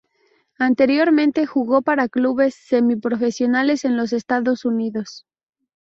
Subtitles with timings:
[0.57, 5.27] Anteriormente jugó para clubes semi-profesionales en los Estados Unidos.